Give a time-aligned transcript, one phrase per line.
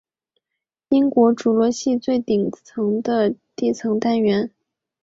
[0.89, 2.57] 英国侏罗系最顶部
[3.03, 4.49] 的地层单元。